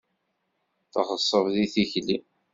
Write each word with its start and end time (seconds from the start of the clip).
Teɣṣeb 0.93 1.45
di 1.53 1.65
tikli. 1.73 2.17